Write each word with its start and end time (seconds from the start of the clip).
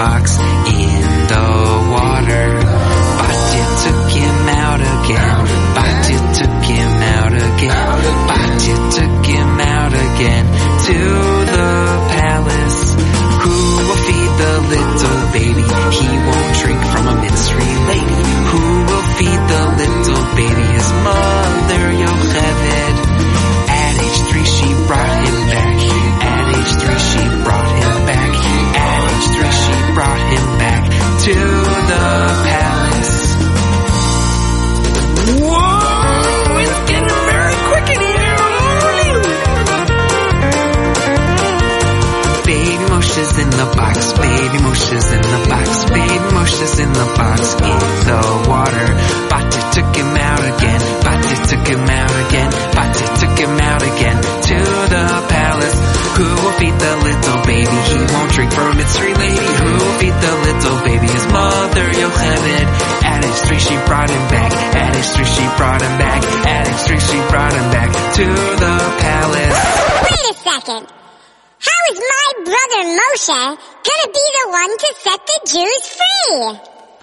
Box. 0.00 0.38
In 0.40 0.89
Baby 43.20 43.28
Moshe's 43.28 43.44
in 43.44 43.50
the 43.52 43.68
box. 43.76 43.98
Baby 44.16 44.58
Moshe's 44.64 45.12
in 45.12 45.20
the 45.20 45.40
box. 45.44 45.68
Baby 45.92 46.28
Moshe's 46.32 46.78
in 46.80 46.88
the 46.88 47.06
box 47.20 47.52
in 47.52 47.80
the 48.08 48.20
water. 48.48 48.88
Batya 49.28 49.62
took 49.76 49.92
him 49.92 50.12
out 50.16 50.40
again. 50.40 50.80
Batya 51.04 51.36
took 51.52 51.66
him 51.68 51.84
out 51.84 52.16
again. 52.16 52.50
Batya 52.72 53.08
took 53.20 53.36
him 53.36 53.54
out 53.60 53.82
again 53.84 54.16
to 54.16 54.58
the 54.88 55.04
palace. 55.28 55.78
Who 56.16 56.24
will 56.32 56.56
feed 56.56 56.72
the 56.80 56.94
little 56.96 57.40
baby? 57.44 57.78
He 57.92 58.00
won't 58.08 58.32
drink 58.32 58.52
from 58.56 58.72
Mitzri 58.80 59.12
lady. 59.12 59.48
Who 59.52 59.68
will 59.68 59.96
feed 60.00 60.16
the 60.16 60.34
little 60.40 60.78
baby? 60.80 61.08
His 61.12 61.26
mother 61.28 61.86
Yocheved. 62.00 62.68
At 63.04 63.20
age 63.20 63.40
tree, 63.44 63.60
she 63.60 63.76
brought 63.84 64.08
him 64.08 64.24
back. 64.32 64.48
At 64.80 64.96
age 64.96 65.10
tree, 65.12 65.28
she 65.28 65.44
brought 65.60 65.82
him 65.84 65.94
back. 66.00 66.24
At 66.24 66.72
age 66.72 66.82
tree, 66.88 67.04
she 67.04 67.18
brought 67.28 67.52
him 67.52 67.68
back 67.68 67.90
to 68.16 68.24
the 68.64 68.74
palace. 69.04 69.60
Wait 70.08 70.24
a 70.24 70.34
second. 70.40 70.88
How 71.60 71.80
is 71.92 72.00
my 72.00 72.19
brother 72.80 72.96
Moshe 72.96 73.28
gonna 73.28 74.12
be 74.12 74.26
the 74.36 74.46
one 74.50 74.78
to 74.78 74.94
set 75.00 75.20
the 75.26 75.40
Jews 75.52 75.84
free? 75.98 76.58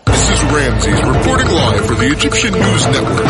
This 0.06 0.30
is 0.30 0.44
Ramses 0.52 1.02
reporting 1.06 1.52
live 1.54 1.86
for 1.86 1.96
the 1.96 2.10
Egyptian 2.12 2.54
News 2.54 2.86
Network. 2.88 3.26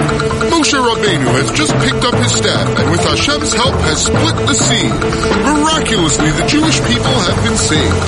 Moshe 0.52 0.78
Rabbeinu 0.78 1.28
has 1.42 1.52
just 1.52 1.73
picked 1.84 2.03
up 2.06 2.16
his 2.16 2.31
staff 2.31 2.80
and 2.80 2.92
with 2.92 3.03
Hashem's 3.03 3.53
help 3.53 3.75
has 3.84 4.06
split 4.06 4.36
the 4.48 4.53
sea. 4.53 4.88
Miraculously, 5.44 6.31
the 6.31 6.48
Jewish 6.48 6.80
people 6.88 7.16
have 7.28 7.44
been 7.44 7.58
saved. 7.58 8.00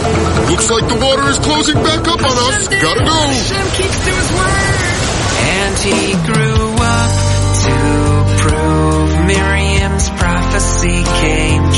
Looks 0.51 0.69
like 0.69 0.87
the 0.87 0.99
water 1.03 1.29
is 1.29 1.39
closing 1.39 1.75
back 1.83 2.07
up 2.07 2.21
on 2.23 2.35
us. 2.47 2.67
Gotta 2.69 3.03
go. 3.03 3.19
And 5.49 5.75
he 5.83 6.15
grew 6.23 6.63
up 6.79 7.11
to 7.65 7.75
prove 8.39 9.25
Miriam's 9.25 10.09
prophecy 10.11 11.03
came 11.19 11.68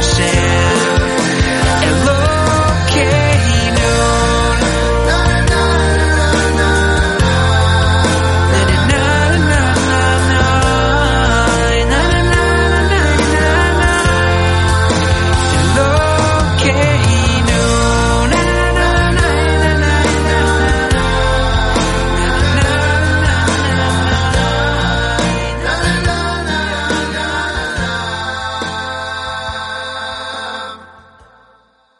Say 0.00 0.39